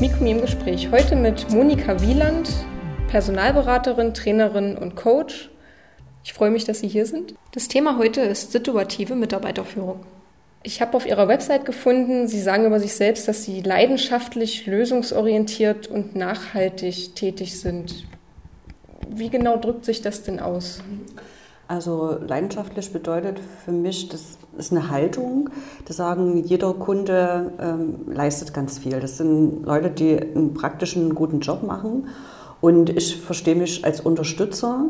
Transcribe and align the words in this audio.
Mikumi 0.00 0.30
im 0.30 0.40
Gespräch. 0.40 0.90
Heute 0.90 1.14
mit 1.14 1.50
Monika 1.50 2.00
Wieland, 2.00 2.48
Personalberaterin, 3.08 4.14
Trainerin 4.14 4.78
und 4.78 4.96
Coach. 4.96 5.50
Ich 6.24 6.32
freue 6.32 6.50
mich, 6.50 6.64
dass 6.64 6.80
Sie 6.80 6.88
hier 6.88 7.04
sind. 7.04 7.34
Das 7.52 7.68
Thema 7.68 7.98
heute 7.98 8.22
ist 8.22 8.50
situative 8.50 9.14
Mitarbeiterführung. 9.14 10.00
Ich 10.62 10.80
habe 10.80 10.96
auf 10.96 11.04
Ihrer 11.04 11.28
Website 11.28 11.66
gefunden, 11.66 12.28
Sie 12.28 12.40
sagen 12.40 12.64
über 12.64 12.80
sich 12.80 12.94
selbst, 12.94 13.28
dass 13.28 13.44
Sie 13.44 13.60
leidenschaftlich, 13.60 14.64
lösungsorientiert 14.64 15.88
und 15.88 16.16
nachhaltig 16.16 17.14
tätig 17.14 17.60
sind. 17.60 18.06
Wie 19.06 19.28
genau 19.28 19.58
drückt 19.58 19.84
sich 19.84 20.00
das 20.00 20.22
denn 20.22 20.40
aus? 20.40 20.80
Also 21.70 22.18
leidenschaftlich 22.26 22.92
bedeutet 22.92 23.38
für 23.64 23.70
mich, 23.70 24.08
das 24.08 24.38
ist 24.58 24.72
eine 24.72 24.90
Haltung. 24.90 25.50
Das 25.84 25.98
sagen, 25.98 26.42
jeder 26.42 26.74
Kunde 26.74 27.52
ähm, 27.60 28.12
leistet 28.12 28.52
ganz 28.52 28.78
viel. 28.78 28.98
Das 28.98 29.18
sind 29.18 29.64
Leute, 29.64 29.88
die 29.88 30.18
einen 30.18 30.52
praktischen, 30.52 31.14
guten 31.14 31.38
Job 31.38 31.62
machen. 31.62 32.08
Und 32.60 32.90
ich 32.90 33.16
verstehe 33.16 33.54
mich 33.54 33.84
als 33.84 34.00
Unterstützer 34.00 34.86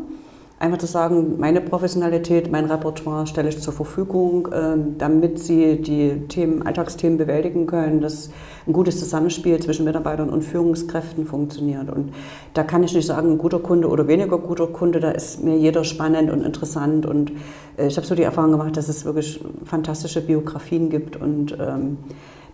einfach 0.60 0.76
zu 0.76 0.86
sagen, 0.86 1.38
meine 1.38 1.62
Professionalität, 1.62 2.52
mein 2.52 2.66
Repertoire 2.66 3.26
stelle 3.26 3.48
ich 3.48 3.60
zur 3.60 3.72
Verfügung, 3.72 4.48
ähm, 4.52 4.96
damit 4.98 5.38
sie 5.38 5.80
die 5.80 6.28
Themen, 6.28 6.66
Alltagsthemen 6.66 7.16
bewältigen 7.16 7.66
können, 7.66 8.02
dass 8.02 8.28
ein 8.66 8.74
gutes 8.74 9.00
Zusammenspiel 9.00 9.58
zwischen 9.60 9.86
Mitarbeitern 9.86 10.28
und 10.28 10.44
Führungskräften 10.44 11.24
funktioniert. 11.24 11.90
Und 11.90 12.12
da 12.52 12.62
kann 12.62 12.84
ich 12.84 12.94
nicht 12.94 13.06
sagen, 13.06 13.32
ein 13.32 13.38
guter 13.38 13.58
Kunde 13.58 13.88
oder 13.88 14.06
weniger 14.06 14.36
guter 14.36 14.66
Kunde, 14.66 15.00
da 15.00 15.10
ist 15.10 15.42
mir 15.42 15.56
jeder 15.56 15.82
spannend 15.82 16.30
und 16.30 16.44
interessant. 16.44 17.06
Und 17.06 17.32
äh, 17.78 17.86
ich 17.86 17.96
habe 17.96 18.06
so 18.06 18.14
die 18.14 18.22
Erfahrung 18.22 18.52
gemacht, 18.52 18.76
dass 18.76 18.90
es 18.90 19.06
wirklich 19.06 19.42
fantastische 19.64 20.20
Biografien 20.20 20.90
gibt 20.90 21.16
und 21.16 21.56
ähm, 21.58 21.96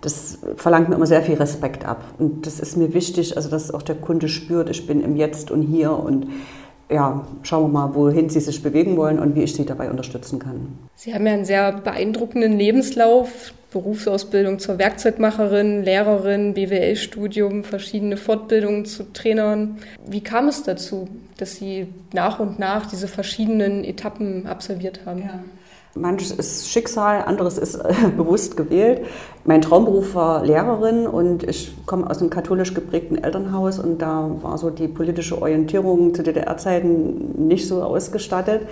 das 0.01 0.39
verlangt 0.55 0.89
mir 0.89 0.95
immer 0.95 1.07
sehr 1.07 1.23
viel 1.23 1.35
Respekt 1.35 1.85
ab. 1.85 2.05
Und 2.21 2.47
das 2.47 2.61
ist 2.61 2.77
mir 2.77 2.95
wichtig, 2.95 3.37
also 3.37 3.49
dass 3.49 3.75
auch 3.75 3.83
der 3.83 3.97
Kunde 3.97 4.29
spürt, 4.29 4.71
ich 4.71 4.87
bin 4.87 5.03
im 5.03 5.17
Jetzt 5.17 5.51
und 5.51 5.63
hier 5.63 5.91
und 5.91 6.29
ja, 6.91 7.27
schauen 7.43 7.65
wir 7.65 7.81
mal, 7.81 7.95
wohin 7.95 8.29
Sie 8.29 8.41
sich 8.41 8.63
bewegen 8.63 8.97
wollen 8.97 9.19
und 9.19 9.35
wie 9.35 9.43
ich 9.43 9.55
Sie 9.55 9.65
dabei 9.65 9.91
unterstützen 9.91 10.39
kann. 10.39 10.79
Sie 10.95 11.15
haben 11.15 11.27
ja 11.27 11.33
einen 11.33 11.45
sehr 11.45 11.73
beeindruckenden 11.73 12.57
Lebenslauf, 12.57 13.53
Berufsausbildung 13.71 14.59
zur 14.59 14.79
Werkzeugmacherin, 14.79 15.83
Lehrerin, 15.83 16.55
BWL-Studium, 16.55 17.65
verschiedene 17.65 18.17
Fortbildungen 18.17 18.85
zu 18.87 19.13
Trainern. 19.13 19.79
Wie 20.07 20.23
kam 20.23 20.49
es 20.49 20.63
dazu, 20.63 21.09
dass 21.37 21.57
Sie 21.57 21.89
nach 22.13 22.39
und 22.39 22.59
nach 22.59 22.87
diese 22.87 23.09
verschiedenen 23.09 23.85
Etappen 23.85 24.47
absolviert 24.47 25.01
haben? 25.05 25.21
Ja. 25.21 25.41
Manches 25.97 26.31
ist 26.31 26.69
Schicksal, 26.69 27.25
anderes 27.25 27.59
ist 27.59 27.77
äh, 27.77 27.93
bewusst 28.17 28.57
gewählt. 28.57 29.03
Mein 29.45 29.63
Traumberuf 29.63 30.17
war 30.17 30.45
Lehrerin 30.45 31.07
und 31.07 31.45
ich 31.45 31.73
komme 31.87 32.11
aus 32.11 32.19
einem 32.19 32.31
katholisch 32.31 32.75
geprägten 32.75 33.17
Elternhaus 33.17 33.79
und 33.79 34.03
da 34.03 34.29
war 34.43 34.59
so 34.59 34.71
die 34.71 34.89
politische 34.89 35.41
Orientierung 35.41 36.15
zu 36.15 36.25
DDR-Zeiten 36.25 37.47
nicht 37.47 37.69
so 37.69 37.81
ausgestattet. 37.81 38.63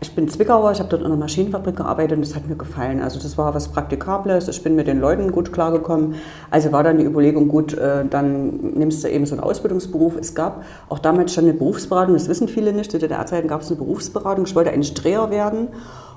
Ich 0.00 0.14
bin 0.14 0.28
Zwickauer, 0.28 0.72
ich 0.72 0.78
habe 0.78 0.88
dort 0.88 1.02
in 1.02 1.06
einer 1.06 1.18
Maschinenfabrik 1.18 1.76
gearbeitet 1.76 2.16
und 2.16 2.26
das 2.26 2.34
hat 2.34 2.48
mir 2.48 2.56
gefallen. 2.56 3.02
Also 3.02 3.20
das 3.20 3.36
war 3.36 3.54
was 3.54 3.68
Praktikables, 3.68 4.48
ich 4.48 4.62
bin 4.62 4.74
mit 4.74 4.86
den 4.86 5.00
Leuten 5.00 5.32
gut 5.32 5.52
klargekommen. 5.52 6.14
Also 6.50 6.72
war 6.72 6.82
dann 6.82 6.96
die 6.98 7.04
Überlegung, 7.04 7.48
gut, 7.48 7.74
äh, 7.74 8.06
dann 8.08 8.72
nimmst 8.74 9.04
du 9.04 9.08
eben 9.08 9.26
so 9.26 9.34
einen 9.34 9.44
Ausbildungsberuf. 9.44 10.16
Es 10.16 10.34
gab 10.34 10.64
auch 10.88 10.98
damals 10.98 11.34
schon 11.34 11.44
eine 11.44 11.52
Berufsberatung, 11.52 12.14
das 12.14 12.30
wissen 12.30 12.48
viele 12.48 12.72
nicht, 12.72 12.90
zu 12.90 12.98
DDR-Zeiten 12.98 13.48
gab 13.48 13.60
es 13.60 13.68
eine 13.68 13.76
Berufsberatung. 13.76 14.46
Ich 14.46 14.54
wollte 14.56 14.70
eigentlich 14.70 14.94
Dreher 14.94 15.30
werden 15.30 15.68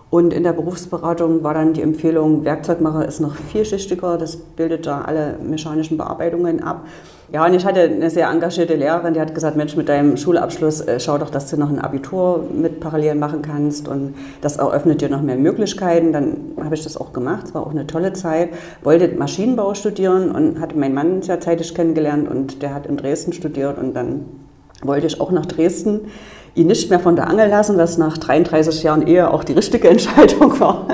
und 0.10 0.34
in 0.34 0.44
der 0.44 0.54
Berufsberatung 0.54 1.44
war 1.44 1.54
dann 1.54 1.74
die 1.74 1.82
Empfehlung, 1.82 2.46
Werkzeugmacher 2.46 3.08
ist 3.08 3.20
noch 3.20 3.36
vielschichtiger, 3.36 4.18
das 4.18 4.38
bildet 4.38 4.86
da 4.86 5.02
alle 5.02 5.38
mechanischen 5.42 5.98
Bearbeitungen 5.98 6.64
ab. 6.64 6.86
Ja, 7.34 7.44
und 7.44 7.56
ich 7.56 7.66
hatte 7.66 7.82
eine 7.82 8.12
sehr 8.12 8.30
engagierte 8.30 8.76
Lehrerin, 8.76 9.16
die 9.16 9.20
hat 9.20 9.34
gesagt, 9.34 9.58
Mensch, 9.58 9.76
mit 9.76 9.90
deinem 9.90 10.16
Schulabschluss 10.16 10.82
äh, 10.82 11.00
schau 11.00 11.18
doch, 11.18 11.32
dass 11.32 11.50
du 11.50 11.58
noch 11.58 11.70
ein 11.70 11.80
Abitur 11.80 12.46
mit 12.54 12.80
parallel 12.80 13.16
machen 13.16 13.42
kannst 13.42 13.88
und 13.88 14.14
das 14.42 14.58
eröffnet 14.58 15.02
dir 15.02 15.10
noch 15.10 15.24
mehr 15.24 15.36
Möglichkeiten. 15.36 16.14
Dann 16.14 16.38
habe 16.64 16.76
ich 16.76 16.84
das 16.84 16.98
auch 16.98 17.12
gemacht, 17.12 17.48
es 17.48 17.56
war 17.56 17.66
auch 17.66 17.72
eine 17.72 17.88
tolle 17.88 18.14
Zeit, 18.14 18.50
wollte 18.84 19.08
Maschinenbau 19.18 19.74
studieren 19.74 20.32
und 20.32 20.62
hatte 20.62 20.78
meinen 20.78 20.94
Mann 20.94 21.24
sehr 21.24 21.40
zeitig 21.40 21.74
kennengelernt 21.74 22.30
und 22.30 22.62
der 22.62 22.76
hat 22.76 22.86
in 22.86 22.96
Dresden 22.96 23.34
studiert 23.34 23.80
und 23.80 23.96
dann 23.96 24.26
wollte 24.84 25.08
ich 25.08 25.20
auch 25.20 25.32
nach 25.32 25.48
Dresden 25.48 26.02
ihn 26.56 26.68
nicht 26.68 26.90
mehr 26.90 27.00
von 27.00 27.16
der 27.16 27.30
Angel 27.30 27.50
lassen, 27.50 27.78
was 27.78 27.98
nach 27.98 28.18
33 28.18 28.84
Jahren 28.84 29.06
Ehe 29.06 29.32
auch 29.32 29.44
die 29.44 29.54
richtige 29.54 29.90
Entscheidung 29.90 30.60
war. 30.60 30.88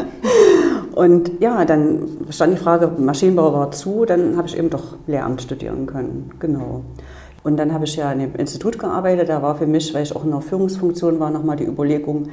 Und 0.94 1.40
ja, 1.40 1.64
dann 1.64 2.08
stand 2.30 2.54
die 2.54 2.62
Frage, 2.62 2.92
Maschinenbau 2.98 3.54
war 3.54 3.72
zu, 3.72 4.06
dann 4.06 4.36
habe 4.36 4.48
ich 4.48 4.58
eben 4.58 4.70
doch 4.70 4.98
Lehramt 5.08 5.42
studieren 5.42 5.86
können. 5.86 6.32
Genau. 6.40 6.82
Und 7.44 7.58
dann 7.58 7.74
habe 7.74 7.86
ich 7.86 7.96
ja 7.96 8.12
in 8.12 8.20
dem 8.20 8.36
Institut 8.36 8.78
gearbeitet. 8.78 9.30
Da 9.30 9.42
war 9.42 9.56
für 9.56 9.66
mich, 9.66 9.94
weil 9.94 10.04
ich 10.04 10.16
auch 10.16 10.24
in 10.24 10.32
einer 10.32 10.42
Führungsfunktion 10.42 11.20
war, 11.20 11.32
nochmal 11.32 11.56
die 11.56 11.66
Überlegung, 11.66 12.28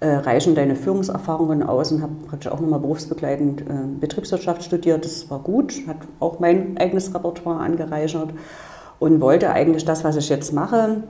äh, 0.00 0.16
reichen 0.16 0.54
deine 0.54 0.76
Führungserfahrungen 0.76 1.62
aus 1.62 1.90
und 1.92 2.02
habe 2.02 2.12
praktisch 2.28 2.50
auch 2.50 2.60
nochmal 2.60 2.80
berufsbegleitend 2.80 3.62
äh, 3.62 3.64
Betriebswirtschaft 4.00 4.62
studiert. 4.62 5.04
Das 5.04 5.30
war 5.30 5.38
gut, 5.38 5.74
hat 5.86 5.96
auch 6.20 6.38
mein 6.38 6.76
eigenes 6.76 7.14
Repertoire 7.14 7.60
angereichert 7.60 8.30
und 8.98 9.20
wollte 9.20 9.50
eigentlich 9.50 9.84
das, 9.84 10.04
was 10.04 10.16
ich 10.16 10.28
jetzt 10.28 10.52
mache, 10.52 11.04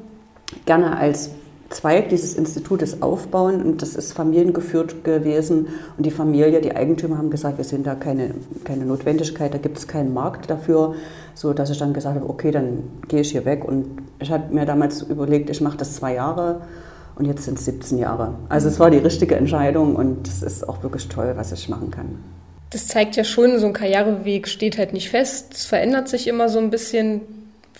gerne 0.67 0.97
als 0.97 1.31
Zweig 1.73 2.11
dieses 2.11 2.35
Institutes 2.35 3.03
aufbauen. 3.03 3.63
Und 3.63 3.83
das 3.83 3.97
ist 3.97 4.13
familiengeführt 4.13 5.05
gewesen. 5.05 5.69
Und 5.97 6.05
die 6.05 6.11
Familie, 6.11 6.61
die 6.61 6.77
Eigentümer 6.77 7.19
haben 7.19 7.31
gesagt, 7.31 7.59
wir 7.59 7.65
sehen 7.65 7.83
da 7.83 7.95
keine, 7.95 8.35
keine 8.65 8.85
Notwendigkeit, 8.85 9.53
da 9.55 9.59
gibt 9.59 9.79
es 9.79 9.89
keinen 9.89 10.13
Markt 10.13 10.51
dafür, 10.51 10.95
so 11.35 11.53
dass 11.53 11.71
ich 11.71 11.79
dann 11.79 11.95
gesagt 11.95 12.17
habe, 12.17 12.29
okay, 12.29 12.51
dann 12.51 12.85
gehe 13.09 13.23
ich 13.23 13.31
hier 13.31 13.45
weg. 13.45 13.65
Und 13.65 13.87
ich 14.19 14.31
hatte 14.31 14.53
mir 14.55 14.67
damals 14.67 15.03
überlegt, 15.03 15.51
ich 15.51 15.61
mache 15.61 15.79
das 15.79 15.95
zwei 15.95 16.15
Jahre. 16.15 16.61
Und 17.17 17.27
jetzt 17.27 17.45
sind 17.45 17.59
es 17.59 17.65
17 17.65 17.99
Jahre. 17.99 18.35
Also 18.49 18.69
es 18.69 18.79
war 18.79 18.91
die 18.91 18.99
richtige 18.99 19.37
Entscheidung. 19.37 19.97
Und 19.97 20.29
es 20.29 20.43
ist 20.43 20.69
auch 20.69 20.83
wirklich 20.83 21.09
toll, 21.09 21.33
was 21.37 21.53
ich 21.53 21.69
machen 21.69 21.91
kann. 21.91 22.19
Das 22.71 22.87
zeigt 22.87 23.17
ja 23.17 23.25
schon, 23.25 23.59
so 23.59 23.67
ein 23.67 23.75
Karriereweg 23.75 24.49
steht 24.49 24.79
halt 24.79 24.95
nicht 24.95 25.11
fest, 25.11 25.53
es 25.53 25.67
verändert 25.67 26.09
sich 26.09 26.27
immer 26.27 26.49
so 26.49 26.59
ein 26.59 26.71
bisschen. 26.71 27.21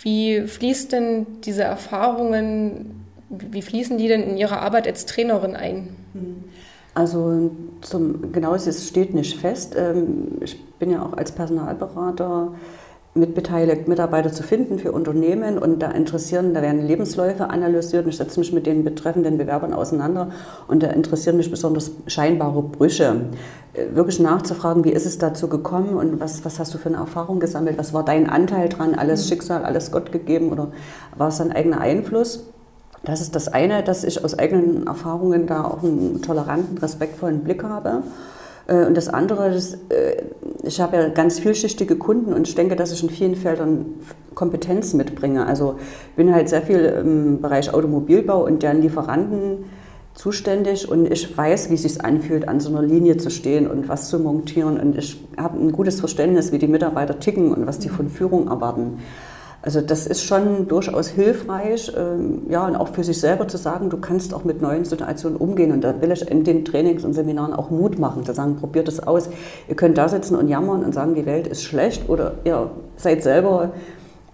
Wie 0.03 0.43
fließt 0.43 0.93
denn 0.93 1.27
diese 1.45 1.63
Erfahrungen 1.63 3.02
wie 3.33 3.63
fließen 3.63 3.99
die 3.99 4.09
denn 4.09 4.23
in 4.23 4.37
Ihre 4.37 4.59
Arbeit 4.59 4.87
als 4.87 5.07
Trainerin 5.07 5.57
ein? 5.57 5.89
Also 6.95 7.51
zum, 7.81 8.33
genau, 8.33 8.55
es 8.55 8.89
steht 8.89 9.15
nicht 9.15 9.39
fest. 9.39 9.75
Ähm, 9.79 10.39
ich 10.41 10.63
bin 10.79 10.91
ja 10.91 11.03
auch 11.03 11.15
als 11.15 11.33
Personalberater 11.33 12.53
mitbeteiligt, 13.15 13.89
Mitarbeiter 13.89 14.33
zu 14.33 14.43
finden 14.43 14.79
für 14.79 14.93
Unternehmen 14.93 15.59
und 15.59 15.81
da 15.81 15.91
interessieren, 15.91 16.55
da 16.55 16.63
werden 16.63 16.87
Lebensläufe 16.87 17.51
analysiert 17.51 18.05
und 18.05 18.11
ich 18.11 18.17
setze 18.17 18.41
mich 18.41 18.55
mit 18.55 18.67
den 18.67 18.85
betreffenden 18.85 19.37
Bewerbern 19.37 19.75
auseinander 19.75 20.31
und 20.67 20.83
da 20.83 20.87
interessieren 20.89 21.37
mich 21.37 21.51
besonders 21.51 21.93
scheinbare 22.07 22.63
Brüche. 22.63 23.27
Äh, 23.75 23.95
wirklich 23.95 24.19
nachzufragen, 24.19 24.85
wie 24.85 24.93
ist 24.93 25.05
es 25.05 25.19
dazu 25.19 25.49
gekommen 25.49 25.97
und 25.97 26.21
was, 26.21 26.45
was 26.45 26.59
hast 26.59 26.73
du 26.73 26.79
für 26.79 26.89
eine 26.89 26.99
Erfahrung 26.99 27.39
gesammelt, 27.39 27.77
was 27.77 27.93
war 27.93 28.05
dein 28.05 28.31
Anteil 28.31 28.71
dran, 28.71 28.95
alles 28.95 29.25
mhm. 29.25 29.29
Schicksal, 29.29 29.65
alles 29.65 29.91
Gott 29.93 30.11
gegeben 30.11 30.51
oder 30.51 30.73
war 31.17 31.29
es 31.29 31.37
dein 31.37 31.53
eigener 31.53 31.81
Einfluss? 31.81 32.52
Das 33.05 33.21
ist 33.21 33.35
das 33.35 33.49
eine, 33.49 33.83
dass 33.83 34.05
ich 34.05 34.25
aus 34.25 34.39
eigenen 34.39 34.87
Erfahrungen 34.87 35.47
da 35.47 35.65
auch 35.65 35.83
einen 35.83 36.23
toleranten, 36.23 36.79
respektvollen 36.79 37.41
Blick 37.41 37.65
habe. 37.65 38.03
Äh, 38.69 38.87
und 38.87 38.97
das 38.97 39.09
andere, 39.09 39.49
ist, 39.49 39.75
äh, 39.91 40.23
ich 40.63 40.81
habe 40.81 40.97
ja 40.97 41.09
ganz 41.09 41.39
vielschichtige 41.39 41.97
Kunden 41.97 42.33
und 42.33 42.47
ich 42.47 42.55
denke, 42.55 42.77
dass 42.77 42.93
ich 42.93 43.03
in 43.03 43.11
vielen 43.11 43.35
Feldern 43.35 43.87
Kompetenz 44.35 44.95
mitbringe. 44.95 45.47
Also 45.47 45.77
bin 46.17 46.33
halt 46.35 46.49
sehr 46.49 46.63
viel 46.63 46.79
im 46.79 47.41
Bereich 47.41 47.73
Automobilbau 47.75 48.45
und 48.45 48.63
deren 48.63 48.81
Lieferanten 48.83 49.65
zuständig 50.15 50.89
und 50.89 51.11
ich 51.11 51.37
weiß, 51.37 51.71
wie 51.71 51.75
es 51.75 51.83
sich 51.83 52.05
anfühlt, 52.05 52.47
an 52.47 52.61
so 52.61 52.69
einer 52.69 52.83
Linie 52.83 53.17
zu 53.17 53.31
stehen 53.31 53.67
und 53.67 53.89
was 53.89 54.09
zu 54.09 54.19
montieren. 54.19 54.79
Und 54.79 54.97
ich 54.97 55.23
habe 55.37 55.59
ein 55.59 55.73
gutes 55.73 56.01
Verständnis, 56.01 56.53
wie 56.53 56.59
die 56.59 56.69
Mitarbeiter 56.69 57.19
ticken 57.19 57.53
und 57.53 57.67
was 57.67 57.79
die 57.79 57.89
von 57.89 58.09
Führung 58.09 58.49
erwarten. 58.49 58.99
Also 59.65 59.81
das 59.81 60.09
ist 60.09 60.25
schon 60.25 60.67
durchaus 60.67 61.07
hilfreich, 61.09 61.93
ähm, 61.97 62.43
ja, 62.49 62.67
und 62.67 62.75
auch 62.75 62.89
für 62.89 63.05
sich 63.05 63.21
selber 63.21 63.47
zu 63.47 63.57
sagen, 63.57 63.91
du 63.91 63.97
kannst 63.97 64.35
auch 64.35 64.43
mit 64.43 64.61
neuen 64.61 64.85
Situationen 64.85 65.39
umgehen. 65.39 65.71
Und 65.71 65.83
da 65.83 66.01
will 66.01 66.11
ich 66.11 66.29
in 66.29 66.43
den 66.43 66.65
Trainings 66.65 67.05
und 67.05 67.13
Seminaren 67.13 67.55
auch 67.55 67.71
Mut 67.71 67.97
machen, 67.97 68.25
zu 68.25 68.35
sagen, 68.35 68.57
probiert 68.57 68.89
es 68.89 68.99
aus. 68.99 69.29
Ihr 69.69 69.77
könnt 69.77 69.97
da 69.99 70.09
sitzen 70.09 70.35
und 70.35 70.49
jammern 70.49 70.85
und 70.85 70.93
sagen, 70.93 71.15
die 71.15 71.27
Welt 71.27 71.47
ist 71.47 71.63
schlecht 71.63 72.09
oder 72.09 72.35
ihr 72.45 72.71
seid 72.97 73.23
selber 73.23 73.71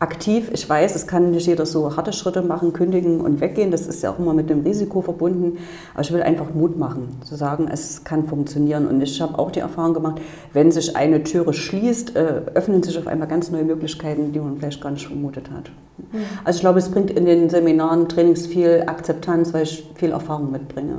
aktiv. 0.01 0.51
Ich 0.53 0.69
weiß, 0.69 0.95
es 0.95 1.07
kann 1.07 1.33
nicht 1.33 1.47
jeder 1.47 1.67
so 1.67 1.97
harte 1.97 2.13
Schritte 2.13 2.43
machen, 2.43 2.73
kündigen 2.73 3.21
und 3.21 3.41
weggehen. 3.41 3.71
Das 3.71 3.87
ist 3.87 4.03
ja 4.03 4.13
auch 4.13 4.19
immer 4.19 4.33
mit 4.33 4.49
dem 4.49 4.63
Risiko 4.63 5.03
verbunden. 5.03 5.59
Aber 5.95 6.03
ich 6.03 6.13
will 6.13 6.23
einfach 6.23 6.55
Mut 6.55 6.79
machen, 6.79 7.21
zu 7.25 7.35
sagen, 7.35 7.69
es 7.71 8.05
kann 8.05 8.27
funktionieren. 8.27 8.87
Und 8.87 9.01
ich 9.01 9.21
habe 9.21 9.39
auch 9.39 9.51
die 9.51 9.61
Erfahrung 9.61 9.95
gemacht, 9.95 10.21
wenn 10.53 10.71
sich 10.71 10.97
eine 10.97 11.25
Türe 11.25 11.53
schließt, 11.53 12.15
äh, 12.15 12.43
öffnen 12.55 12.83
sich 12.83 12.97
auf 12.97 13.09
einmal 13.09 13.27
ganz 13.27 13.51
neue 13.51 13.65
Möglichkeiten, 13.65 14.33
die 14.33 14.39
man 14.39 14.59
vielleicht 14.59 14.81
gar 14.81 14.93
nicht 14.93 15.07
vermutet 15.07 15.51
hat. 15.51 15.71
Mhm. 16.13 16.23
Also 16.45 16.59
ich 16.59 16.61
glaube, 16.61 16.79
es 16.79 16.91
bringt 16.91 17.11
in 17.11 17.25
den 17.25 17.51
Seminaren, 17.51 18.09
Trainings 18.09 18.47
viel 18.47 18.85
Akzeptanz, 18.87 19.53
weil 19.53 19.65
ich 19.65 19.85
viel 19.97 20.13
Erfahrung 20.13 20.53
mitbringe. 20.53 20.95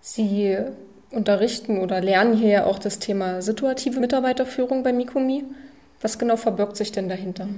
Sie 0.00 0.56
unterrichten 1.10 1.80
oder 1.80 2.00
lernen 2.00 2.36
hier 2.36 2.48
ja 2.48 2.64
auch 2.66 2.78
das 2.78 3.00
Thema 3.00 3.42
situative 3.42 3.98
Mitarbeiterführung 3.98 4.84
bei 4.84 4.92
Mikumi. 4.92 5.44
Was 6.00 6.18
genau 6.18 6.36
verbirgt 6.36 6.76
sich 6.76 6.92
denn 6.92 7.08
dahinter? 7.08 7.48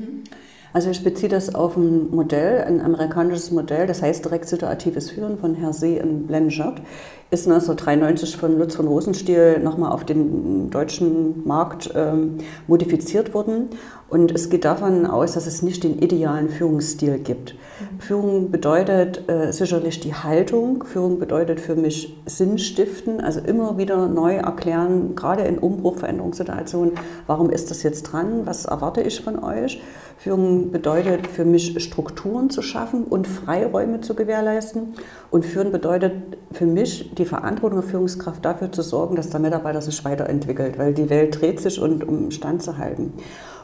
Also 0.73 0.91
ich 0.91 1.03
beziehe 1.03 1.29
das 1.29 1.55
auf 1.55 1.77
ein 1.77 2.11
Modell, 2.11 2.63
ein 2.65 2.81
amerikanisches 2.81 3.51
Modell, 3.51 3.87
das 3.87 4.03
heißt 4.03 4.25
direkt 4.25 4.49
situatives 4.49 5.11
Führen 5.11 5.39
von 5.39 5.55
Hersey 5.55 6.01
und 6.01 6.27
Blanchard, 6.27 6.83
ist 7.31 7.47
1993 7.47 8.37
von 8.39 8.59
Lutz 8.59 8.75
von 8.77 8.89
Rosenstiel 8.89 9.61
nochmal 9.61 9.93
auf 9.93 10.05
den 10.05 10.71
deutschen 10.71 11.47
Markt 11.47 11.91
ähm, 11.95 12.39
modifiziert 12.67 13.35
worden. 13.35 13.69
Und 14.09 14.33
es 14.33 14.49
geht 14.49 14.65
davon 14.65 15.05
aus, 15.05 15.33
dass 15.33 15.47
es 15.47 15.61
nicht 15.61 15.85
den 15.85 15.99
idealen 15.99 16.49
Führungsstil 16.49 17.19
gibt. 17.19 17.55
Mhm. 17.55 18.01
Führung 18.01 18.51
bedeutet 18.51 19.29
äh, 19.29 19.53
sicherlich 19.53 20.01
die 20.01 20.15
Haltung. 20.15 20.85
Führung 20.85 21.19
bedeutet 21.19 21.61
für 21.61 21.77
mich 21.77 22.17
Sinn 22.25 22.57
stiften, 22.57 23.21
also 23.21 23.41
immer 23.41 23.77
wieder 23.77 24.09
neu 24.09 24.37
erklären, 24.37 25.15
gerade 25.15 25.43
in 25.43 25.59
Umbruch, 25.59 25.99
Veränderungssituationen, 25.99 26.95
warum 27.27 27.51
ist 27.51 27.71
das 27.71 27.83
jetzt 27.83 28.05
dran, 28.05 28.47
was 28.47 28.65
erwarte 28.65 29.03
ich 29.03 29.21
von 29.21 29.45
euch. 29.45 29.83
Führung 30.19 30.73
bedeutet 30.73 31.29
für 31.29 31.45
mich 31.45 31.81
Strukturen 31.83 32.51
zu 32.51 32.61
schaffen 32.61 33.05
und 33.05 33.29
Freiräume 33.29 34.01
zu 34.01 34.15
gewährleisten. 34.15 34.95
Und 35.31 35.45
Führen 35.45 35.71
bedeutet 35.71 36.13
für 36.51 36.67
mich 36.67 37.15
die 37.19 37.25
Verantwortung 37.25 37.81
der 37.81 37.89
Führungskraft 37.89 38.45
dafür 38.45 38.73
zu 38.73 38.83
sorgen, 38.83 39.17
dass 39.17 39.31
der 39.31 39.41
Mitarbeiter 39.41 39.81
sich 39.83 40.05
weiterentwickelt, 40.05 40.79
weil 40.79 40.95
die 40.95 41.11
Welt 41.11 41.41
dreht 41.41 41.61
sich 41.61 41.81
und 41.81 42.07
um 42.07 42.31
Stand 42.31 42.63
zu 42.63 42.79
halten. 42.79 43.13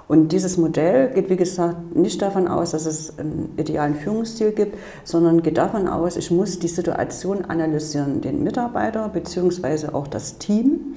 Und 0.06 0.33
dieses 0.33 0.59
Modell 0.59 1.11
geht, 1.15 1.31
wie 1.31 1.37
gesagt, 1.37 1.97
nicht 1.97 2.21
davon 2.21 2.47
aus, 2.47 2.73
dass 2.73 2.85
es 2.85 3.19
einen 3.19 3.55
idealen 3.56 3.95
Führungsstil 3.95 4.53
gibt, 4.53 4.77
sondern 5.05 5.43
geht 5.43 5.56
davon 5.56 5.89
aus, 5.89 6.17
ich 6.17 6.31
muss 6.31 6.59
die 6.59 6.69
Situation 6.69 7.47
analysieren, 7.47 8.21
den 8.21 8.43
Mitarbeiter 8.43 9.09
bzw. 9.09 9.89
auch 9.93 10.06
das 10.06 10.37
Team. 10.37 10.97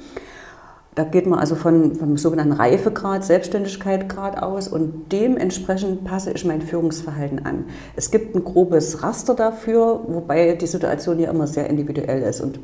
Da 0.97 1.03
geht 1.03 1.27
man 1.27 1.37
also 1.37 1.53
von, 1.53 1.93
vom 1.93 2.17
sogenannten 2.17 2.53
Reifegrad, 2.53 3.23
Selbstständigkeitsgrad 3.23 4.41
aus 4.41 4.67
und 4.67 5.11
dementsprechend 5.11 6.03
passe 6.03 6.31
ich 6.31 6.43
mein 6.43 6.63
Führungsverhalten 6.63 7.45
an. 7.45 7.65
Es 7.95 8.09
gibt 8.09 8.35
ein 8.35 8.43
grobes 8.43 9.03
Raster 9.03 9.35
dafür, 9.35 10.01
wobei 10.07 10.55
die 10.55 10.65
Situation 10.65 11.19
ja 11.19 11.29
immer 11.29 11.45
sehr 11.45 11.69
individuell 11.69 12.23
ist. 12.23 12.41
Und 12.41 12.59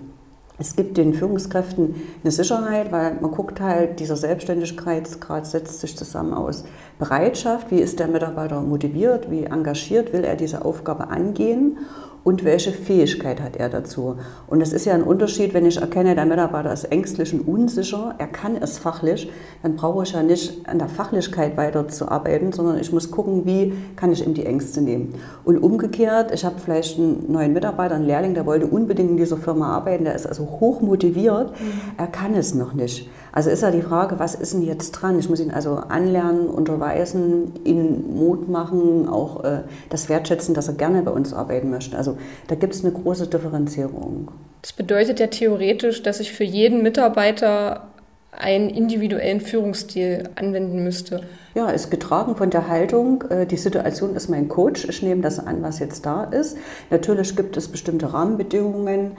es 0.57 0.75
gibt 0.75 0.97
den 0.97 1.13
Führungskräften 1.13 1.94
eine 2.24 2.31
Sicherheit, 2.31 2.91
weil 2.91 3.18
man 3.21 3.30
guckt 3.30 3.62
halt, 3.62 4.00
dieser 4.00 4.15
Selbstständigkeitsgrad 4.15 5.45
setzt 5.45 5.81
sich 5.81 5.95
zusammen 5.95 6.33
aus 6.33 6.65
Bereitschaft, 6.97 7.69
wie 7.69 7.81
ist 7.81 8.00
der 8.00 8.07
Mitarbeiter 8.07 8.62
motiviert, 8.62 9.30
wie 9.30 9.44
engagiert 9.44 10.12
will 10.12 10.24
er 10.24 10.38
diese 10.38 10.65
Aufgabe 10.65 11.09
angehen 11.09 11.77
und 12.23 12.43
welche 12.43 12.71
Fähigkeit 12.71 13.41
hat 13.41 13.57
er 13.57 13.69
dazu. 13.69 14.15
Und 14.47 14.61
es 14.61 14.73
ist 14.73 14.85
ja 14.85 14.93
ein 14.93 15.03
Unterschied, 15.03 15.53
wenn 15.53 15.65
ich 15.65 15.77
erkenne, 15.77 16.15
der 16.15 16.25
Mitarbeiter 16.25 16.71
ist 16.71 16.85
ängstlich 16.85 17.33
und 17.33 17.41
unsicher, 17.41 18.15
er 18.17 18.27
kann 18.27 18.55
es 18.55 18.77
fachlich, 18.77 19.29
dann 19.61 19.75
brauche 19.75 20.03
ich 20.03 20.13
ja 20.13 20.23
nicht 20.23 20.67
an 20.67 20.79
der 20.79 20.87
Fachlichkeit 20.87 21.57
weiterzuarbeiten, 21.57 22.53
sondern 22.53 22.79
ich 22.79 22.91
muss 22.91 23.11
gucken, 23.11 23.45
wie 23.45 23.73
kann 23.95 24.11
ich 24.11 24.25
ihm 24.25 24.33
die 24.33 24.45
Ängste 24.45 24.81
nehmen. 24.81 25.15
Und 25.43 25.57
umgekehrt, 25.57 26.31
ich 26.33 26.45
habe 26.45 26.55
vielleicht 26.63 26.97
einen 26.97 27.31
neuen 27.31 27.53
Mitarbeiter, 27.53 27.95
einen 27.95 28.05
Lehrling, 28.05 28.33
der 28.33 28.45
wollte 28.45 28.67
unbedingt 28.67 29.11
in 29.11 29.17
dieser 29.17 29.37
Firma 29.37 29.75
arbeiten, 29.75 30.05
der 30.05 30.15
ist 30.15 30.25
also 30.25 30.43
hoch 30.59 30.81
motiviert, 30.81 31.51
mhm. 31.51 31.81
er 31.97 32.07
kann 32.07 32.35
es 32.35 32.53
noch 32.53 32.73
nicht. 32.73 33.09
Also 33.35 33.49
ist 33.49 33.63
ja 33.63 33.71
die 33.71 33.81
Frage, 33.81 34.19
was 34.19 34.35
ist 34.35 34.53
denn 34.53 34.61
jetzt 34.61 34.91
dran? 34.91 35.17
Ich 35.17 35.27
muss 35.27 35.39
ihn 35.39 35.49
also 35.49 35.77
anlernen, 35.77 36.47
unterweisen, 36.47 37.51
ihn 37.63 38.15
Mut 38.15 38.47
machen, 38.47 39.09
auch 39.09 39.43
äh, 39.43 39.63
das 39.89 40.07
wertschätzen, 40.07 40.53
dass 40.53 40.67
er 40.67 40.75
gerne 40.75 41.01
bei 41.01 41.09
uns 41.09 41.33
arbeiten 41.33 41.71
möchte. 41.71 41.97
Also 41.97 42.12
da 42.48 42.56
gibt 42.56 42.74
es 42.74 42.83
eine 42.83 42.94
große 42.94 43.27
Differenzierung. 43.27 44.30
Das 44.62 44.74
bedeutet 44.74 45.19
ja 45.19 45.27
theoretisch, 45.27 46.04
dass 46.04 46.19
ich 46.19 46.31
für 46.31 46.44
jeden 46.44 46.83
Mitarbeiter 46.83 47.88
einen 48.31 48.69
individuellen 48.69 49.42
Führungsstil 49.42 50.30
anwenden 50.36 50.83
müsste. 50.83 51.21
Ja, 51.54 51.69
ist 51.69 51.92
getragen 51.92 52.36
von 52.36 52.50
der 52.50 52.68
Haltung. 52.68 53.24
Äh, 53.30 53.45
die 53.45 53.57
Situation 53.57 54.15
ist 54.15 54.27
mein 54.30 54.48
Coach. 54.48 54.86
Ich 54.89 55.04
nehme 55.04 55.21
das 55.21 55.39
an, 55.39 55.62
was 55.62 55.80
jetzt 55.80 56.06
da 56.06 56.24
ist. 56.24 56.57
Natürlich 56.89 57.36
gibt 57.36 57.57
es 57.57 57.68
bestimmte 57.68 58.12
Rahmenbedingungen 58.12 59.12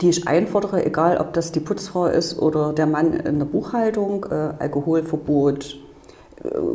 die 0.00 0.08
ich 0.08 0.26
einfordere, 0.26 0.84
egal 0.84 1.18
ob 1.18 1.32
das 1.34 1.52
die 1.52 1.60
Putzfrau 1.60 2.06
ist 2.06 2.38
oder 2.38 2.72
der 2.72 2.86
Mann 2.86 3.12
in 3.12 3.38
der 3.38 3.46
Buchhaltung, 3.46 4.24
äh, 4.30 4.54
Alkoholverbot, 4.58 5.78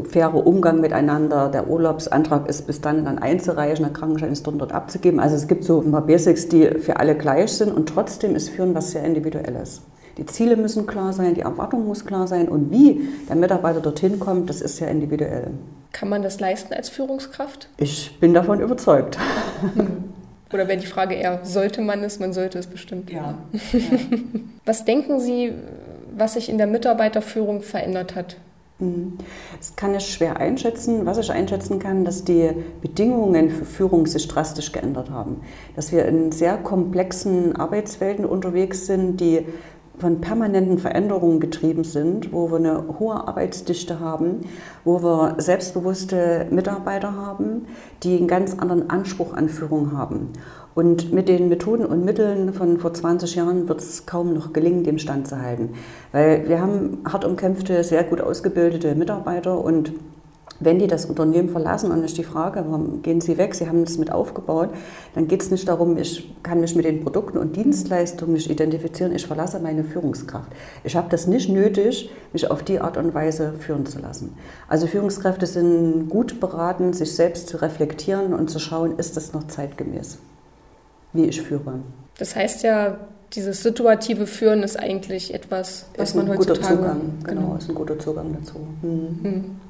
faire 0.09 0.35
Umgang 0.35 0.79
miteinander, 0.79 1.50
der 1.50 1.67
Urlaubsantrag 1.67 2.47
ist 2.47 2.67
bis 2.67 2.81
dann 2.81 3.06
dann 3.06 3.17
einzureichen, 3.17 3.83
der 3.83 3.94
Krankenschein 3.94 4.31
ist 4.31 4.45
dort, 4.45 4.62
dort 4.62 4.71
abzugeben. 4.71 5.19
Also 5.19 5.35
es 5.35 5.47
gibt 5.47 5.63
so 5.63 5.81
ein 5.81 5.91
paar 5.91 6.06
Basics, 6.06 6.47
die 6.47 6.65
für 6.79 6.97
alle 6.97 7.15
gleich 7.15 7.51
sind 7.53 7.73
und 7.73 7.89
trotzdem 7.89 8.35
ist 8.35 8.50
Führen 8.50 8.75
was 8.75 8.91
sehr 8.91 9.03
Individuelles. 9.03 9.81
Die 10.17 10.25
Ziele 10.25 10.56
müssen 10.56 10.85
klar 10.85 11.12
sein, 11.12 11.33
die 11.33 11.41
Erwartung 11.41 11.88
muss 11.88 12.06
klar 12.06 12.27
sein 12.27 12.47
und 12.47 12.71
wie 12.71 13.09
der 13.27 13.35
Mitarbeiter 13.35 13.81
dorthin 13.81 14.19
kommt, 14.19 14.50
das 14.50 14.62
ist 14.62 14.77
sehr 14.77 14.89
individuell. 14.89 15.51
Kann 15.91 16.09
man 16.09 16.21
das 16.21 16.39
leisten 16.39 16.73
als 16.73 16.89
Führungskraft? 16.89 17.69
Ich 17.77 18.18
bin 18.19 18.33
davon 18.33 18.59
überzeugt. 18.59 19.18
Hm. 19.73 20.03
Oder 20.53 20.68
wäre 20.68 20.77
die 20.77 20.85
Frage 20.85 21.15
eher, 21.15 21.39
sollte 21.44 21.81
man 21.81 22.03
es? 22.03 22.19
Man 22.19 22.31
sollte 22.31 22.59
es 22.59 22.68
bestimmt. 22.68 23.09
Ja. 23.09 23.39
ja. 23.51 23.79
was 24.65 24.85
denken 24.85 25.19
Sie, 25.19 25.53
was 26.15 26.33
sich 26.33 26.50
in 26.50 26.57
der 26.57 26.68
Mitarbeiterführung 26.68 27.61
verändert 27.61 28.15
hat? 28.15 28.38
Mhm. 28.80 29.18
Das 29.57 29.75
kann 29.75 29.95
ich 29.95 30.06
schwer 30.06 30.38
einschätzen. 30.38 31.06
Was 31.06 31.18
ich 31.18 31.31
einschätzen 31.31 31.80
kann, 31.80 32.04
dass 32.04 32.24
die 32.24 32.50
Bedingungen 32.81 33.50
für 33.50 33.66
Führung 33.66 34.06
sich 34.06 34.27
drastisch 34.27 34.72
geändert 34.72 35.10
haben. 35.10 35.42
Dass 35.75 35.92
wir 35.92 36.06
in 36.06 36.31
sehr 36.31 36.57
komplexen 36.57 37.56
Arbeitswelten 37.56 38.25
unterwegs 38.25 38.86
sind, 38.86 39.22
die 39.22 39.45
von 39.98 40.19
permanenten 40.19 40.77
Veränderungen 40.77 41.39
getrieben 41.39 41.83
sind, 41.83 42.33
wo 42.33 42.50
wir 42.50 42.57
eine 42.57 43.00
hohe 43.00 43.16
Arbeitsdichte 43.27 44.00
haben, 44.00 44.42
wo 44.83 45.01
wir 45.01 45.36
selbstbewusste 45.38 46.48
Mitarbeiter 46.50 47.16
haben, 47.16 47.68
die 48.04 48.18
einen 48.18 48.28
ganz 48.28 48.57
anderen 48.57 48.89
Anspruch 48.89 49.33
an 49.33 49.48
Führung 49.48 49.98
haben. 49.98 50.33
Und 50.75 51.13
mit 51.13 51.30
den 51.30 51.48
Methoden 51.50 51.86
und 51.86 52.04
Mitteln 52.04 52.54
von 52.54 52.77
vor 52.77 52.94
20 52.94 53.36
Jahren 53.36 53.69
wird 53.69 53.80
es 53.80 54.06
kaum 54.06 54.33
noch 54.33 54.51
gelingen, 54.51 54.83
dem 54.83 55.00
Stand 55.00 55.27
zu 55.27 55.42
halten. 55.42 55.69
Weil 56.12 56.48
wir 56.48 56.62
haben 56.62 57.00
hart 57.10 57.25
umkämpfte, 57.25 57.83
sehr 57.83 58.04
gut 58.04 58.22
ausgebildete 58.22 58.94
Mitarbeiter 58.94 59.63
und 59.63 59.94
wenn 60.60 60.80
die 60.80 60.88
das 60.88 61.06
Unternehmen 61.06 61.50
verlassen, 61.50 61.92
und 61.92 62.04
ist 62.04 62.18
die 62.18 62.24
Frage, 62.24 62.63
warum 62.66 63.01
gehen 63.01 63.19
sie 63.19 63.38
weg, 63.38 63.56
sie 63.56 63.68
haben 63.68 63.83
es 63.83 63.98
mit 63.98 64.12
aufgebaut, 64.12 64.69
dann 65.13 65.27
geht 65.27 65.42
es 65.42 65.51
nicht 65.51 65.68
darum, 65.68 65.98
ich 65.98 66.33
kann 66.44 66.62
mich 66.62 66.75
mit 66.75 66.86
den 66.86 67.04
Produkten 67.04 67.38
und 67.38 67.56
Dienstleistungen 67.56 68.33
nicht 68.33 68.50
identifizieren, 68.50 69.13
ich 69.13 69.28
verlasse 69.28 69.60
meine 69.60 69.83
Führungskraft. 69.83 70.51
Ich 70.83 70.95
habe 70.95 71.10
das 71.10 71.28
nicht 71.28 71.50
nötig, 71.50 72.10
mich 72.31 72.50
auf 72.50 72.63
die 72.63 72.80
Art 72.80 72.98
und 72.98 73.13
Weise 73.13 73.54
führen 73.60 73.86
zu 73.86 74.00
lassen. 74.00 74.38
Also 74.69 74.88
Führungskräfte 74.88 75.45
sind 75.45 76.10
gut 76.10 76.39
beraten, 76.39 76.94
sich 76.94 77.13
selbst 77.13 77.49
zu 77.49 77.61
reflektieren 77.61 78.33
und 78.33 78.49
zu 78.49 78.59
schauen, 78.59 78.97
ist 78.97 79.18
das 79.18 79.33
noch 79.33 79.47
zeitgemäß, 79.47 80.19
wie 81.16 81.26
ich 81.26 81.42
führe. 81.42 81.80
Das 82.18 82.36
heißt 82.36 82.64
ja, 82.64 82.98
dieses 83.34 83.64
situative 83.64 84.28
Führen 84.28 84.64
ist 84.64 84.78
eigentlich 84.78 85.34
etwas, 85.34 85.88
was 85.98 86.14
man 86.16 86.30
heutzutage... 86.30 86.76
Guter 86.76 86.76
Zugang, 86.76 87.02
genau, 87.24 87.42
genau, 87.42 87.56
ist 87.57 87.69
ein 87.69 87.76
guter 87.76 88.00
Zugang 88.00 88.36
dazu. 88.40 88.60
Mhm. 88.81 89.19
Mhm 89.22 89.62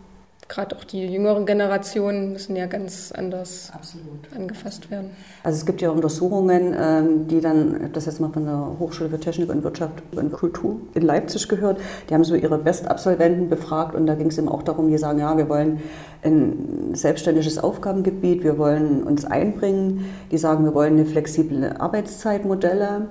gerade 0.48 0.76
auch 0.76 0.84
die 0.84 1.08
jüngeren 1.08 1.46
Generationen 1.46 2.34
müssen 2.34 2.56
ja 2.56 2.68
ganz 2.68 3.12
anders 3.12 3.72
Absolut. 3.74 4.20
angefasst 4.36 4.92
werden. 4.92 5.10
Also 5.44 5.58
es 5.58 5.66
gibt 5.66 5.82
ja 5.82 5.90
Untersuchungen, 5.90 6.76
ähm, 6.80 7.28
die 7.28 7.42
dann, 7.42 7.90
das 7.94 8.06
jetzt 8.06 8.20
mal 8.20 8.30
von 8.30 8.46
der 8.46 8.76
Hochschule 8.80 9.10
für 9.10 9.20
Technik 9.20 9.50
und 9.50 9.64
Wirtschaft 9.64 10.04
und 10.16 10.32
Kultur 10.32 10.82
in 10.94 11.02
Leipzig 11.02 11.48
gehört, 11.50 11.80
die 12.10 12.14
haben 12.14 12.24
so 12.24 12.36
ihre 12.36 12.60
Bestabsolventen 12.60 13.50
befragt 13.50 13.96
und 13.96 14.06
da 14.06 14.14
ging 14.14 14.28
es 14.28 14.38
eben 14.38 14.50
auch 14.50 14.62
darum, 14.62 14.90
die 14.90 14.98
sagen, 14.98 15.20
ja, 15.20 15.36
wir 15.36 15.50
wollen 15.50 15.82
ein 16.24 16.92
selbstständiges 16.94 17.58
Aufgabengebiet, 17.58 18.44
wir 18.44 18.60
wollen 18.60 19.04
uns 19.04 19.26
einbringen, 19.26 20.06
die 20.32 20.38
sagen, 20.38 20.64
wir 20.64 20.76
wollen 20.76 20.94
eine 20.94 21.06
flexible 21.06 21.76
Arbeitszeitmodelle, 21.80 23.08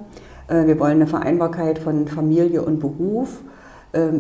äh, 0.47 0.67
wir 0.67 0.79
wollen 0.79 0.95
eine 0.95 1.09
Vereinbarkeit 1.09 1.81
von 1.81 2.07
Familie 2.07 2.63
und 2.63 2.79
Beruf 2.79 3.41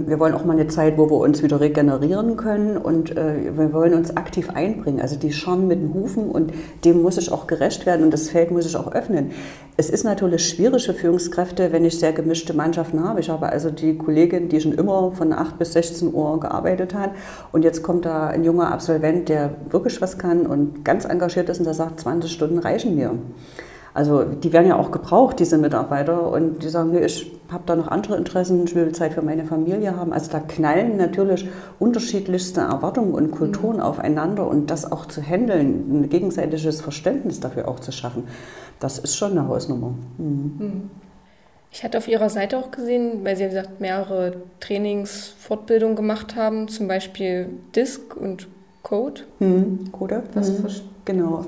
wir 0.07 0.21
wollen 0.21 0.35
auch 0.35 0.45
mal 0.45 0.53
eine 0.53 0.69
Zeit, 0.69 0.97
wo 0.97 1.11
wir 1.11 1.17
uns 1.17 1.43
wieder 1.43 1.61
regenerieren 1.61 2.37
können 2.37 2.77
und 2.77 3.17
äh, 3.17 3.57
wir 3.57 3.73
wollen 3.73 3.95
uns 3.95 4.17
aktiv 4.17 4.51
einbringen. 4.55 5.01
Also 5.01 5.17
die 5.17 5.33
Scham 5.33 5.67
mit 5.67 5.81
den 5.81 5.93
Hufen 5.93 6.31
und 6.31 6.53
dem 6.85 7.03
muss 7.03 7.19
ich 7.19 7.33
auch 7.33 7.47
gerecht 7.47 7.85
werden 7.85 8.05
und 8.05 8.13
das 8.13 8.29
Feld 8.29 8.51
muss 8.51 8.67
ich 8.67 8.77
auch 8.77 8.93
öffnen. 8.93 9.33
Es 9.77 9.91
ist 9.91 10.05
natürlich 10.05 10.49
schwierig 10.49 10.87
für 10.87 10.95
Führungskräfte, 10.95 11.73
wenn 11.73 11.85
ich 11.85 11.99
sehr 11.99 12.13
gemischte 12.13 12.55
Mannschaften 12.55 13.03
habe. 13.03 13.21
Ich 13.21 13.29
habe 13.29 13.49
also 13.49 13.71
die 13.71 13.99
Kollegin, 13.99 14.49
die 14.49 14.61
schon 14.61 14.73
immer 14.73 15.13
von 15.13 15.33
8 15.33 15.59
bis 15.59 15.73
16 15.73 16.15
Uhr 16.15 16.39
gearbeitet 16.39 16.95
hat 16.95 17.11
und 17.51 17.65
jetzt 17.65 17.83
kommt 17.83 18.05
da 18.05 18.29
ein 18.29 18.45
junger 18.45 18.71
Absolvent, 18.71 19.29
der 19.29 19.51
wirklich 19.71 20.01
was 20.01 20.19
kann 20.19 20.47
und 20.47 20.85
ganz 20.85 21.05
engagiert 21.05 21.49
ist 21.49 21.59
und 21.59 21.65
der 21.65 21.75
sagt, 21.75 22.01
20 22.01 22.31
Stunden 22.31 22.59
reichen 22.59 22.95
mir. 22.95 23.19
Also 23.95 24.25
die 24.25 24.53
werden 24.53 24.67
ja 24.67 24.77
auch 24.77 24.91
gebraucht, 24.91 25.39
diese 25.39 25.57
Mitarbeiter, 25.57 26.29
und 26.29 26.65
die 26.65 26.69
sagen, 26.69 26.91
nee, 26.91 27.05
ich 27.05 27.31
habe 27.49 27.63
da 27.65 27.77
noch 27.77 27.87
andere 27.87 28.17
Interessen, 28.17 28.65
ich 28.65 28.75
will 28.75 28.91
Zeit 28.91 29.15
für 29.15 29.23
meine 29.23 29.45
Familie 29.45 29.97
haben. 29.97 30.13
Also 30.13 30.33
da 30.33 30.41
knallen 30.41 30.97
natürlich 30.97 31.49
unterschiedlichste 31.79 32.63
Erwartungen 32.63 33.15
und 33.15 33.31
Kulturen 33.31 33.77
mhm. 33.77 33.83
aufeinander 33.83 34.49
und 34.49 34.69
das 34.69 34.91
auch 34.91 35.07
zu 35.07 35.23
handeln, 35.23 36.03
ein 36.03 36.09
gegenseitiges 36.09 36.81
Verständnis 36.81 37.39
dafür 37.39 37.69
auch 37.69 37.79
zu 37.79 37.93
schaffen, 37.93 38.25
das 38.81 38.99
ist 38.99 39.17
schon 39.17 39.31
eine 39.39 39.47
Hausnummer. 39.47 39.95
Mhm. 40.19 40.53
mhm. 40.59 40.91
Ich 41.71 41.83
hatte 41.83 41.99
auf 41.99 42.07
Ihrer 42.07 42.31
Seite 42.31 42.57
auch 42.57 42.71
gesehen, 42.71 43.25
weil 43.25 43.35
Sie, 43.35 43.43
wie 43.43 43.49
gesagt, 43.49 43.81
mehrere 43.81 44.37
Trainings, 44.61 45.35
Fortbildungen 45.41 45.97
gemacht 45.97 46.37
haben, 46.37 46.69
zum 46.69 46.87
Beispiel 46.87 47.49
Disk 47.75 48.17
und 48.17 48.47
Code. 48.85 49.23
Hm, 49.39 49.91
Code. 49.91 50.23
Was 50.35 50.49
hm. 50.49 50.67
Genau. 51.07 51.45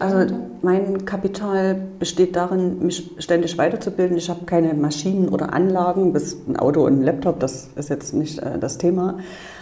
Also 0.00 0.34
mein 0.62 1.04
Kapital 1.04 1.76
besteht 1.98 2.34
darin, 2.34 2.84
mich 2.84 3.12
ständig 3.18 3.56
weiterzubilden. 3.56 4.16
Ich 4.16 4.28
habe 4.28 4.44
keine 4.44 4.74
Maschinen 4.74 5.28
oder 5.28 5.52
Anlagen, 5.52 6.12
bis 6.12 6.36
ein 6.48 6.56
Auto 6.56 6.84
und 6.84 7.00
ein 7.00 7.02
Laptop, 7.02 7.38
das 7.38 7.68
ist 7.76 7.90
jetzt 7.90 8.12
nicht 8.12 8.40
äh, 8.40 8.58
das 8.58 8.78
Thema. 8.78 9.18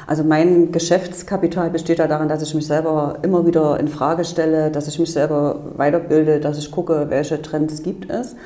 Also 0.06 0.25
mein 0.25 0.73
Geschäftskapital 0.73 1.70
besteht 1.70 1.99
ja 1.99 2.06
darin, 2.06 2.28
dass 2.28 2.42
ich 2.42 2.54
mich 2.54 2.66
selber 2.66 3.18
immer 3.23 3.46
wieder 3.46 3.78
in 3.78 3.88
Frage 3.88 4.25
stelle, 4.25 4.70
dass 4.70 4.88
ich 4.88 4.99
mich 4.99 5.12
selber 5.12 5.73
weiterbilde, 5.76 6.40
dass 6.40 6.58
ich 6.58 6.70
gucke, 6.70 7.06
welche 7.11 7.42
Trends 7.42 7.82
gibt 7.82 8.08
es. 8.11 8.37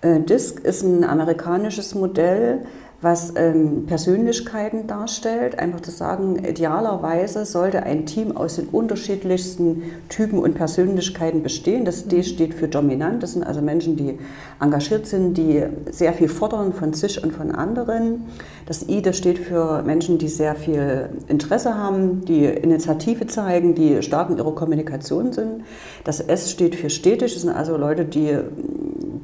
Äh, 0.00 0.20
DISC 0.20 0.58
ist 0.60 0.82
ein 0.82 1.04
amerikanisches 1.04 1.94
Modell, 1.94 2.62
was 3.02 3.34
ähm, 3.36 3.84
Persönlichkeiten 3.86 4.86
darstellt. 4.86 5.58
Einfach 5.58 5.80
zu 5.80 5.90
sagen, 5.90 6.44
idealerweise 6.44 7.44
sollte 7.44 7.82
ein 7.82 8.06
Team 8.06 8.36
aus 8.36 8.56
den 8.56 8.68
unterschiedlichsten 8.68 9.82
Typen 10.08 10.38
und 10.38 10.54
Persönlichkeiten 10.54 11.42
bestehen. 11.42 11.84
Das 11.84 12.06
D 12.06 12.22
steht 12.22 12.54
für 12.54 12.68
dominant. 12.68 13.22
Das 13.22 13.32
sind 13.32 13.42
also 13.42 13.60
Menschen, 13.60 13.96
die 13.96 14.18
engagiert 14.60 15.06
sind, 15.06 15.36
die 15.36 15.64
sehr 15.90 16.12
viel 16.12 16.28
fordern 16.28 16.72
von 16.72 16.94
sich 16.94 17.22
und 17.22 17.32
von 17.32 17.50
anderen. 17.50 18.26
Das 18.66 18.88
I, 18.88 19.02
das 19.02 19.18
steht 19.18 19.38
für 19.38 19.82
Menschen, 19.82 20.18
die 20.18 20.28
sehr 20.28 20.54
viel 20.54 21.10
Interesse 21.26 21.76
haben, 21.76 22.24
die 22.24 22.44
Initiative 22.44 23.26
zeigen, 23.26 23.74
die 23.74 24.00
stark 24.02 24.30
in 24.30 24.36
ihrer 24.36 24.54
Kommunikation 24.54 25.32
sind. 25.32 25.64
Das 26.04 26.20
S 26.20 26.52
steht 26.52 26.76
für 26.76 26.88
stetig. 26.88 27.32
Das 27.32 27.42
sind 27.42 27.50
also 27.50 27.76
Leute, 27.76 28.04
die 28.04 28.38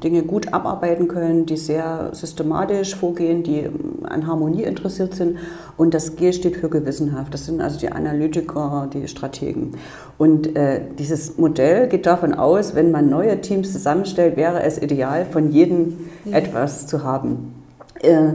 Dinge 0.02 0.23
gut 0.23 0.52
abarbeiten 0.52 1.09
können, 1.09 1.47
die 1.47 1.57
sehr 1.57 2.11
systematisch 2.12 2.95
vorgehen, 2.95 3.43
die 3.43 3.69
an 4.05 4.26
Harmonie 4.26 4.62
interessiert 4.62 5.14
sind. 5.14 5.38
Und 5.76 5.95
das 5.95 6.17
G 6.17 6.33
steht 6.33 6.57
für 6.57 6.69
gewissenhaft. 6.69 7.33
Das 7.35 7.47
sind 7.47 7.61
also 7.61 7.78
die 7.78 7.90
Analytiker, 7.90 8.88
die 8.93 9.09
Strategen. 9.09 9.73
Und 10.17 10.57
äh, 10.57 10.81
dieses 10.99 11.38
Modell 11.38 11.88
geht 11.88 12.07
davon 12.07 12.35
aus, 12.35 12.75
wenn 12.75 12.90
man 12.90 13.09
neue 13.09 13.40
Teams 13.40 13.73
zusammenstellt, 13.73 14.37
wäre 14.37 14.62
es 14.62 14.81
ideal, 14.81 15.25
von 15.26 15.50
jedem 15.50 15.99
mhm. 16.25 16.33
etwas 16.33 16.87
zu 16.87 17.05
haben. 17.05 17.55
Äh, 18.00 18.33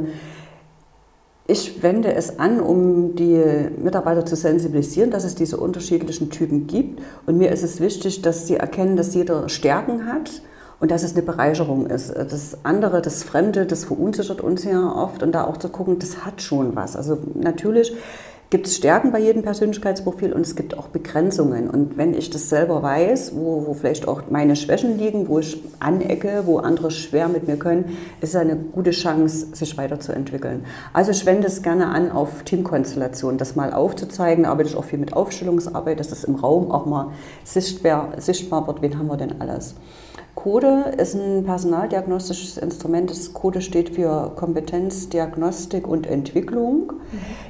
ich 1.45 1.83
wende 1.83 2.13
es 2.13 2.39
an, 2.39 2.61
um 2.61 3.15
die 3.15 3.43
Mitarbeiter 3.77 4.25
zu 4.25 4.37
sensibilisieren, 4.37 5.11
dass 5.11 5.25
es 5.25 5.35
diese 5.35 5.57
unterschiedlichen 5.57 6.29
Typen 6.29 6.67
gibt. 6.67 7.01
Und 7.25 7.37
mir 7.37 7.51
ist 7.51 7.63
es 7.63 7.81
wichtig, 7.81 8.21
dass 8.21 8.47
sie 8.47 8.55
erkennen, 8.55 8.95
dass 8.95 9.13
jeder 9.13 9.49
Stärken 9.49 10.07
hat 10.07 10.41
und 10.79 10.91
dass 10.91 11.03
es 11.03 11.13
eine 11.13 11.23
Bereicherung 11.23 11.87
ist. 11.87 12.13
Das 12.15 12.57
andere, 12.63 13.01
das 13.01 13.23
Fremde, 13.23 13.65
das 13.65 13.85
verunsichert 13.85 14.41
uns 14.41 14.63
ja 14.63 14.91
oft 14.93 15.23
und 15.23 15.31
da 15.33 15.45
auch 15.45 15.57
zu 15.57 15.69
gucken, 15.69 15.99
das 15.99 16.25
hat 16.25 16.41
schon 16.41 16.75
was. 16.75 16.95
Also 16.95 17.17
natürlich 17.35 17.93
gibt 18.53 18.67
es 18.67 18.75
Stärken 18.75 19.11
bei 19.11 19.17
jedem 19.17 19.41
Persönlichkeitsprofil 19.41 20.31
und 20.31 20.41
es 20.41 20.55
gibt 20.55 20.77
auch 20.77 20.87
Begrenzungen. 20.89 21.71
Und 21.71 21.97
wenn 21.97 22.13
ich 22.13 22.29
das 22.29 22.49
selber 22.49 22.83
weiß, 22.83 23.31
wo, 23.33 23.65
wo 23.65 23.73
vielleicht 23.73 24.07
auch 24.07 24.29
meine 24.29 24.55
Schwächen 24.55 24.99
liegen, 24.99 25.27
wo 25.27 25.39
ich 25.39 25.59
anecke, 25.79 26.43
wo 26.45 26.59
andere 26.59 26.91
schwer 26.91 27.29
mit 27.29 27.47
mir 27.47 27.57
können, 27.57 27.97
ist 28.21 28.29
es 28.29 28.35
eine 28.35 28.55
gute 28.55 28.91
Chance, 28.91 29.47
sich 29.53 29.75
weiterzuentwickeln. 29.75 30.65
Also 30.93 31.09
ich 31.09 31.25
wende 31.25 31.47
es 31.47 31.63
gerne 31.63 31.87
an 31.87 32.11
auf 32.11 32.43
Teamkonstellationen, 32.43 33.39
das 33.39 33.55
mal 33.55 33.73
aufzuzeigen. 33.73 34.45
Arbeite 34.45 34.69
ich 34.69 34.75
auch 34.75 34.85
viel 34.85 34.99
mit 34.99 35.13
Aufstellungsarbeit, 35.13 35.99
dass 35.99 36.09
das 36.09 36.23
im 36.23 36.35
Raum 36.35 36.69
auch 36.69 36.85
mal 36.85 37.07
sichtbar, 37.43 38.09
sichtbar 38.17 38.67
wird, 38.67 38.83
wen 38.83 38.99
haben 38.99 39.07
wir 39.07 39.17
denn 39.17 39.41
alles. 39.41 39.73
Code 40.35 40.95
ist 40.97 41.13
ein 41.13 41.43
personaldiagnostisches 41.43 42.57
Instrument. 42.57 43.09
Das 43.09 43.33
Code 43.33 43.61
steht 43.61 43.95
für 43.95 44.31
Kompetenz, 44.35 45.07
Diagnostik 45.09 45.87
und 45.87 46.07
Entwicklung. 46.07 46.93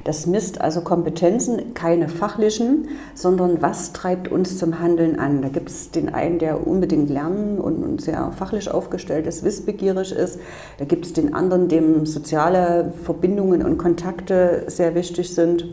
Das 0.04 0.26
misst 0.26 0.60
also 0.60 0.82
Kompetenzen, 0.82 1.72
keine 1.72 2.08
fachlichen, 2.08 2.88
sondern 3.14 3.62
was 3.62 3.94
treibt 3.94 4.30
uns 4.30 4.58
zum 4.58 4.80
Handeln 4.80 5.18
an. 5.18 5.40
Da 5.40 5.48
gibt 5.48 5.70
es 5.70 5.92
den 5.92 6.12
einen, 6.12 6.38
der 6.38 6.66
unbedingt 6.66 7.08
lernen 7.08 7.58
und 7.58 8.02
sehr 8.02 8.32
fachlich 8.32 8.70
aufgestellt 8.70 9.26
ist, 9.26 9.44
wissbegierig 9.44 10.12
ist. 10.12 10.38
Da 10.78 10.84
gibt 10.84 11.06
es 11.06 11.14
den 11.14 11.34
anderen, 11.34 11.68
dem 11.68 12.04
soziale 12.04 12.92
Verbindungen 13.02 13.64
und 13.64 13.78
Kontakte 13.78 14.64
sehr 14.66 14.94
wichtig 14.94 15.34
sind. 15.34 15.66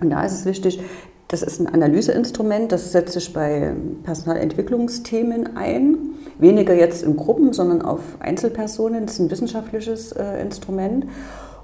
Und 0.00 0.10
da 0.10 0.24
ist 0.24 0.32
es 0.32 0.44
wichtig, 0.46 0.80
das 1.28 1.42
ist 1.42 1.60
ein 1.60 1.68
Analyseinstrument, 1.68 2.72
das 2.72 2.90
setzt 2.90 3.12
sich 3.12 3.32
bei 3.32 3.72
Personalentwicklungsthemen 4.02 5.56
ein. 5.56 6.09
Weniger 6.40 6.74
jetzt 6.74 7.02
in 7.02 7.16
Gruppen, 7.16 7.52
sondern 7.52 7.82
auf 7.82 8.00
Einzelpersonen. 8.18 9.06
Das 9.06 9.14
ist 9.14 9.20
ein 9.20 9.30
wissenschaftliches 9.30 10.12
äh, 10.12 10.40
Instrument. 10.40 11.06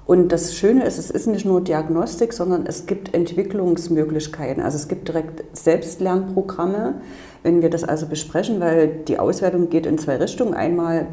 Und 0.05 0.31
das 0.31 0.55
Schöne 0.55 0.85
ist, 0.85 0.97
es 0.97 1.11
ist 1.11 1.27
nicht 1.27 1.45
nur 1.45 1.59
Diagnostik, 1.59 2.31
sondern 2.31 2.65
es 2.65 2.85
gibt 2.85 3.13
Entwicklungsmöglichkeiten. 3.13 4.63
Also 4.63 4.77
es 4.77 4.87
gibt 4.87 5.09
direkt 5.09 5.43
Selbstlernprogramme, 5.51 7.01
wenn 7.43 7.61
wir 7.61 7.69
das 7.69 7.83
also 7.83 8.05
besprechen, 8.05 8.61
weil 8.61 8.87
die 8.87 9.19
Auswertung 9.19 9.69
geht 9.69 9.85
in 9.85 9.97
zwei 9.97 10.15
Richtungen. 10.15 10.53
Einmal 10.53 11.07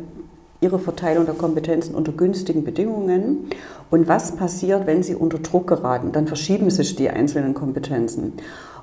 ihre 0.60 0.78
Verteilung 0.78 1.26
der 1.26 1.34
Kompetenzen 1.34 1.94
unter 1.94 2.12
günstigen 2.12 2.64
Bedingungen 2.64 3.48
und 3.90 4.06
was 4.08 4.36
passiert, 4.36 4.86
wenn 4.86 5.02
sie 5.02 5.16
unter 5.16 5.38
Druck 5.38 5.66
geraten. 5.66 6.12
Dann 6.12 6.26
verschieben 6.26 6.70
sich 6.70 6.94
die 6.94 7.10
einzelnen 7.10 7.54
Kompetenzen. 7.54 8.34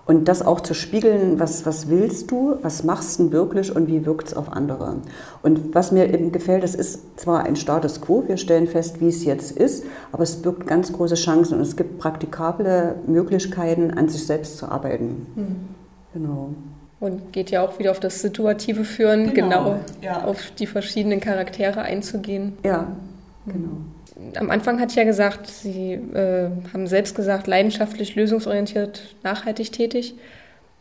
Und 0.05 0.27
das 0.27 0.41
auch 0.41 0.61
zu 0.61 0.73
spiegeln, 0.73 1.39
was, 1.39 1.65
was 1.65 1.89
willst 1.89 2.31
du, 2.31 2.57
was 2.61 2.83
machst 2.83 3.19
du 3.19 3.31
wirklich 3.31 3.75
und 3.75 3.87
wie 3.87 4.05
wirkt 4.05 4.29
es 4.29 4.33
auf 4.33 4.51
andere. 4.51 4.97
Und 5.43 5.75
was 5.75 5.91
mir 5.91 6.11
eben 6.11 6.31
gefällt, 6.31 6.63
es 6.63 6.75
ist 6.75 7.19
zwar 7.19 7.43
ein 7.43 7.55
Status 7.55 8.01
quo, 8.01 8.23
wir 8.27 8.37
stellen 8.37 8.67
fest, 8.67 8.99
wie 8.99 9.09
es 9.09 9.23
jetzt 9.23 9.51
ist, 9.51 9.85
aber 10.11 10.23
es 10.23 10.41
birgt 10.41 10.67
ganz 10.67 10.91
große 10.91 11.15
Chancen 11.15 11.55
und 11.55 11.61
es 11.61 11.75
gibt 11.75 11.99
praktikable 11.99 12.95
Möglichkeiten, 13.05 13.91
an 13.91 14.09
sich 14.09 14.25
selbst 14.25 14.57
zu 14.57 14.67
arbeiten. 14.67 15.27
Mhm. 15.35 15.55
Genau. 16.13 16.49
Und 16.99 17.33
geht 17.33 17.49
ja 17.49 17.63
auch 17.63 17.79
wieder 17.79 17.91
auf 17.91 17.99
das 17.99 18.21
situative 18.21 18.83
Führen, 18.83 19.33
genau, 19.33 19.63
genau 19.63 19.79
ja. 20.01 20.23
auf 20.23 20.51
die 20.51 20.67
verschiedenen 20.67 21.19
Charaktere 21.19 21.81
einzugehen. 21.81 22.57
Ja, 22.63 22.95
genau. 23.45 23.77
Am 24.35 24.49
Anfang 24.49 24.79
hatte 24.79 24.91
ich 24.91 24.97
ja 24.97 25.03
gesagt, 25.03 25.47
Sie 25.47 25.93
äh, 25.93 26.49
haben 26.73 26.87
selbst 26.87 27.15
gesagt, 27.15 27.47
leidenschaftlich, 27.47 28.15
lösungsorientiert, 28.15 29.15
nachhaltig 29.23 29.71
tätig. 29.71 30.15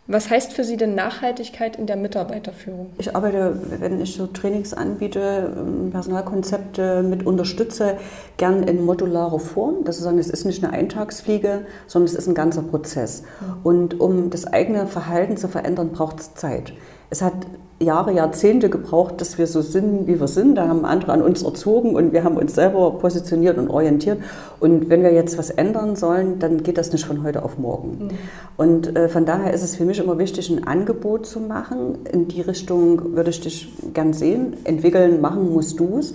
Was 0.07 0.29
heißt 0.29 0.55
für 0.55 0.65
Sie 0.65 0.77
denn 0.77 0.97
Nachhaltigkeit 0.97 1.77
in 1.77 1.87
der 1.87 1.95
Mitarbeiterführung? 1.95 2.91
Ich 2.99 3.15
arbeite, 3.15 3.55
wenn 3.79 4.01
ich 4.01 4.15
so 4.15 4.27
Trainings 4.27 4.75
anbiete, 4.75 5.55
ähm, 5.57 5.93
Personalkonzepte 5.93 7.05
mit 7.05 7.25
unterstütze, 7.25 7.97
gern 8.37 8.65
in 8.65 8.85
modularer 8.85 9.39
Form. 9.39 9.85
Das 9.85 10.01
ist, 10.01 10.07
es 10.07 10.29
ist 10.29 10.45
nicht 10.47 10.65
eine 10.65 10.73
Eintagsfliege, 10.73 11.67
sondern 11.87 12.09
es 12.09 12.15
ist 12.15 12.27
ein 12.27 12.35
ganzer 12.35 12.63
Prozess. 12.63 13.23
Mhm. 13.23 13.55
Und 13.63 14.01
um 14.01 14.31
das 14.31 14.47
eigene 14.47 14.89
Verhalten 14.89 15.37
zu 15.37 15.47
verändern, 15.47 15.93
braucht 15.93 16.19
es 16.19 16.35
Zeit. 16.35 16.73
Es 17.11 17.23
hat 17.23 17.47
Jahre, 17.83 18.13
Jahrzehnte 18.13 18.69
gebraucht, 18.69 19.21
dass 19.23 19.39
wir 19.39 19.47
so 19.47 19.63
sind, 19.63 20.07
wie 20.07 20.21
wir 20.21 20.29
sind. 20.29 20.57
Da 20.57 20.69
haben 20.69 20.85
andere 20.85 21.13
an 21.13 21.23
uns 21.23 21.43
erzogen 21.43 21.95
und 21.95 22.13
wir 22.13 22.25
haben 22.25 22.37
uns 22.37 22.55
selber 22.55 22.91
positioniert 22.99 23.57
und 23.57 23.71
orientiert. 23.71 24.19
Und 24.61 24.91
wenn 24.91 25.03
wir 25.03 25.13
jetzt 25.13 25.39
was 25.39 25.49
ändern 25.49 25.97
sollen, 25.97 26.39
dann 26.39 26.63
geht 26.63 26.77
das 26.77 26.93
nicht 26.93 27.07
von 27.07 27.23
heute 27.23 27.43
auf 27.43 27.59
morgen. 27.59 27.99
Mhm. 27.99 28.11
Und 28.59 28.97
äh, 28.97 29.09
von 29.09 29.25
daher 29.25 29.55
ist 29.55 29.63
es 29.63 29.77
für 29.77 29.87
mich 29.87 29.99
immer 29.99 30.19
wichtig, 30.19 30.51
ein 30.51 30.67
Angebot 30.67 31.25
zu 31.25 31.41
machen. 31.41 32.05
In 32.13 32.29
die 32.29 32.43
Richtung 32.43 33.17
würde 33.17 33.31
ich 33.31 33.41
dich 33.41 33.73
gern 33.95 34.13
sehen. 34.13 34.59
Entwickeln, 34.65 35.23
machen 35.23 35.51
musst 35.51 35.81
du 35.81 35.99
es. 35.99 36.13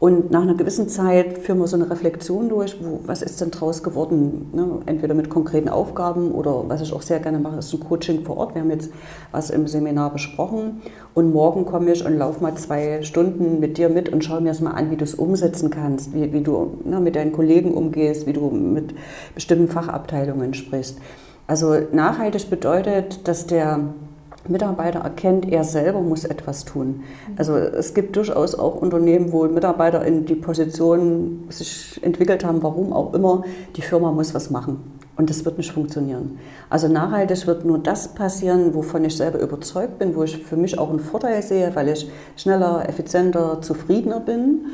Und 0.00 0.30
nach 0.30 0.42
einer 0.42 0.54
gewissen 0.54 0.88
Zeit 0.88 1.38
führen 1.38 1.58
wir 1.58 1.66
so 1.66 1.76
eine 1.76 1.90
Reflexion 1.90 2.48
durch, 2.48 2.76
wo, 2.80 3.00
was 3.06 3.20
ist 3.20 3.40
denn 3.40 3.50
draus 3.50 3.82
geworden? 3.82 4.50
Ne? 4.52 4.78
Entweder 4.86 5.12
mit 5.12 5.28
konkreten 5.28 5.68
Aufgaben 5.68 6.30
oder 6.30 6.68
was 6.68 6.80
ich 6.80 6.92
auch 6.92 7.02
sehr 7.02 7.18
gerne 7.18 7.40
mache, 7.40 7.58
ist 7.58 7.72
ein 7.74 7.80
Coaching 7.80 8.24
vor 8.24 8.36
Ort. 8.36 8.54
Wir 8.54 8.62
haben 8.62 8.70
jetzt 8.70 8.92
was 9.32 9.50
im 9.50 9.66
Seminar 9.66 10.12
besprochen 10.12 10.82
und 11.14 11.32
morgen 11.32 11.66
komme 11.66 11.90
ich 11.90 12.06
und 12.06 12.16
laufe 12.16 12.40
mal 12.40 12.54
zwei 12.54 13.02
Stunden 13.02 13.58
mit 13.58 13.76
dir 13.76 13.88
mit 13.88 14.08
und 14.08 14.22
schaue 14.22 14.40
mir 14.40 14.50
das 14.50 14.60
mal 14.60 14.70
an, 14.70 14.92
wie 14.92 14.96
du 14.96 15.02
es 15.02 15.16
umsetzen 15.16 15.70
kannst, 15.70 16.14
wie, 16.14 16.32
wie 16.32 16.42
du 16.42 16.78
ne, 16.84 17.00
mit 17.00 17.16
deinen 17.16 17.32
Kollegen 17.32 17.74
umgehst, 17.74 18.28
wie 18.28 18.32
du 18.32 18.50
mit 18.50 18.94
bestimmten 19.34 19.66
Fachabteilungen 19.66 20.54
sprichst. 20.54 20.98
Also 21.48 21.74
nachhaltig 21.92 22.50
bedeutet, 22.50 23.26
dass 23.26 23.48
der 23.48 23.80
Mitarbeiter 24.48 25.00
erkennt, 25.00 25.50
er 25.50 25.64
selber 25.64 26.00
muss 26.00 26.24
etwas 26.24 26.64
tun. 26.64 27.04
Also 27.36 27.56
es 27.56 27.94
gibt 27.94 28.16
durchaus 28.16 28.54
auch 28.54 28.76
Unternehmen, 28.76 29.32
wo 29.32 29.44
Mitarbeiter 29.44 30.04
in 30.04 30.26
die 30.26 30.34
Position 30.34 31.44
sich 31.48 32.00
entwickelt 32.02 32.44
haben, 32.44 32.62
warum 32.62 32.92
auch 32.92 33.14
immer, 33.14 33.44
die 33.76 33.82
Firma 33.82 34.12
muss 34.12 34.34
was 34.34 34.50
machen. 34.50 34.98
Und 35.16 35.30
das 35.30 35.44
wird 35.44 35.58
nicht 35.58 35.72
funktionieren. 35.72 36.38
Also 36.70 36.86
nachhaltig 36.86 37.46
wird 37.46 37.64
nur 37.64 37.78
das 37.78 38.14
passieren, 38.14 38.72
wovon 38.74 39.04
ich 39.04 39.16
selber 39.16 39.40
überzeugt 39.40 39.98
bin, 39.98 40.14
wo 40.14 40.22
ich 40.22 40.38
für 40.38 40.56
mich 40.56 40.78
auch 40.78 40.90
einen 40.90 41.00
Vorteil 41.00 41.42
sehe, 41.42 41.74
weil 41.74 41.88
ich 41.88 42.08
schneller, 42.36 42.88
effizienter, 42.88 43.60
zufriedener 43.60 44.20
bin 44.20 44.66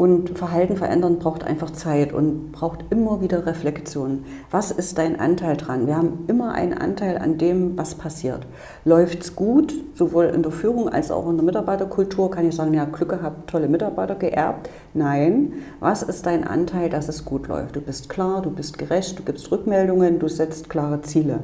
Und 0.00 0.38
Verhalten 0.38 0.78
verändern 0.78 1.18
braucht 1.18 1.44
einfach 1.44 1.72
Zeit 1.72 2.14
und 2.14 2.52
braucht 2.52 2.86
immer 2.88 3.20
wieder 3.20 3.44
Reflexion. 3.44 4.24
Was 4.50 4.70
ist 4.70 4.96
dein 4.96 5.20
Anteil 5.20 5.58
dran? 5.58 5.86
Wir 5.86 5.94
haben 5.94 6.24
immer 6.26 6.54
einen 6.54 6.72
Anteil 6.72 7.18
an 7.18 7.36
dem, 7.36 7.76
was 7.76 7.96
passiert. 7.96 8.46
Läuft 8.86 9.20
es 9.20 9.36
gut, 9.36 9.74
sowohl 9.92 10.24
in 10.34 10.42
der 10.42 10.52
Führung 10.52 10.88
als 10.88 11.10
auch 11.10 11.28
in 11.28 11.36
der 11.36 11.44
Mitarbeiterkultur, 11.44 12.30
kann 12.30 12.48
ich 12.48 12.56
sagen, 12.56 12.72
ja, 12.72 12.86
Glück 12.86 13.10
gehabt, 13.10 13.50
tolle 13.50 13.68
Mitarbeiter 13.68 14.14
geerbt. 14.14 14.70
Nein, 14.94 15.52
was 15.80 16.02
ist 16.02 16.24
dein 16.24 16.44
Anteil, 16.44 16.88
dass 16.88 17.10
es 17.10 17.26
gut 17.26 17.48
läuft? 17.48 17.76
Du 17.76 17.82
bist 17.82 18.08
klar, 18.08 18.40
du 18.40 18.48
bist 18.48 18.78
gerecht, 18.78 19.18
du 19.18 19.22
gibst 19.22 19.52
Rückmeldungen, 19.52 20.18
du 20.18 20.28
setzt 20.28 20.70
klare 20.70 21.02
Ziele. 21.02 21.40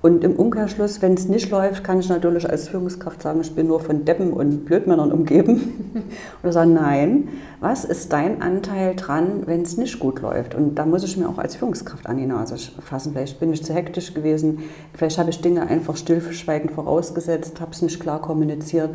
Und 0.00 0.22
im 0.22 0.36
Umkehrschluss, 0.36 1.02
wenn 1.02 1.14
es 1.14 1.28
nicht 1.28 1.50
läuft, 1.50 1.82
kann 1.82 1.98
ich 1.98 2.08
natürlich 2.08 2.48
als 2.48 2.68
Führungskraft 2.68 3.20
sagen, 3.20 3.40
ich 3.40 3.52
bin 3.56 3.66
nur 3.66 3.80
von 3.80 4.04
Deppen 4.04 4.32
und 4.32 4.64
Blödmännern 4.64 5.10
umgeben. 5.10 5.92
Oder 6.42 6.52
sagen, 6.52 6.74
nein, 6.74 7.28
was 7.58 7.84
ist 7.84 8.12
dein 8.12 8.40
Anteil 8.40 8.94
dran, 8.94 9.42
wenn 9.46 9.62
es 9.62 9.76
nicht 9.76 9.98
gut 9.98 10.22
läuft? 10.22 10.54
Und 10.54 10.76
da 10.76 10.86
muss 10.86 11.02
ich 11.02 11.16
mir 11.16 11.28
auch 11.28 11.38
als 11.38 11.56
Führungskraft 11.56 12.06
an 12.06 12.16
die 12.16 12.26
Nase 12.26 12.56
fassen. 12.80 13.12
Vielleicht 13.12 13.40
bin 13.40 13.52
ich 13.52 13.64
zu 13.64 13.74
hektisch 13.74 14.14
gewesen, 14.14 14.60
vielleicht 14.94 15.18
habe 15.18 15.30
ich 15.30 15.40
Dinge 15.40 15.66
einfach 15.66 15.96
stillschweigend 15.96 16.70
vorausgesetzt, 16.70 17.60
habe 17.60 17.72
es 17.72 17.82
nicht 17.82 17.98
klar 17.98 18.22
kommuniziert. 18.22 18.90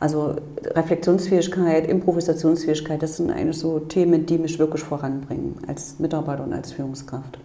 Also 0.00 0.34
Reflexionsfähigkeit, 0.64 1.86
Improvisationsfähigkeit, 1.86 3.00
das 3.00 3.16
sind 3.16 3.30
eigentlich 3.30 3.58
so 3.58 3.78
Themen, 3.78 4.26
die 4.26 4.38
mich 4.38 4.58
wirklich 4.58 4.82
voranbringen 4.82 5.54
als 5.68 6.00
Mitarbeiter 6.00 6.42
und 6.42 6.52
als 6.52 6.72
Führungskraft. 6.72 7.38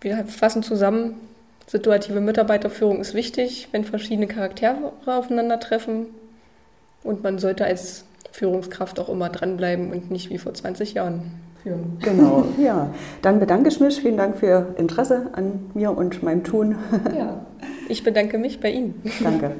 Wir 0.00 0.24
fassen 0.24 0.62
zusammen, 0.62 1.14
Situative 1.66 2.20
Mitarbeiterführung 2.20 3.00
ist 3.00 3.14
wichtig, 3.14 3.68
wenn 3.72 3.84
verschiedene 3.84 4.26
Charaktere 4.26 4.92
aufeinandertreffen. 5.06 6.06
Und 7.02 7.22
man 7.22 7.38
sollte 7.38 7.64
als 7.64 8.04
Führungskraft 8.30 9.00
auch 9.00 9.08
immer 9.08 9.28
dranbleiben 9.28 9.90
und 9.90 10.10
nicht 10.10 10.30
wie 10.30 10.38
vor 10.38 10.54
20 10.54 10.94
Jahren 10.94 11.32
führen. 11.62 11.98
Genau, 12.02 12.46
ja. 12.58 12.94
Dann 13.22 13.40
bedanke 13.40 13.68
ich 13.68 13.80
mich. 13.80 14.00
Vielen 14.00 14.16
Dank 14.16 14.38
für 14.38 14.46
Ihr 14.46 14.74
Interesse 14.78 15.26
an 15.32 15.70
mir 15.74 15.96
und 15.96 16.22
meinem 16.22 16.44
Tun. 16.44 16.76
Ja, 17.16 17.44
ich 17.88 18.04
bedanke 18.04 18.38
mich 18.38 18.60
bei 18.60 18.70
Ihnen. 18.70 19.02
Danke. 19.22 19.50